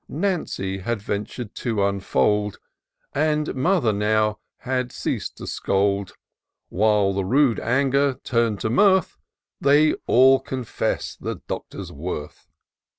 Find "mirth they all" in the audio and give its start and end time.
8.71-10.39